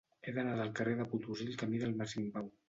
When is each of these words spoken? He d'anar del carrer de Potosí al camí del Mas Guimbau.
He 0.27 0.31
d'anar 0.37 0.55
del 0.59 0.71
carrer 0.79 0.95
de 1.01 1.05
Potosí 1.11 1.47
al 1.51 1.61
camí 1.65 1.83
del 1.85 1.95
Mas 2.01 2.17
Guimbau. 2.21 2.51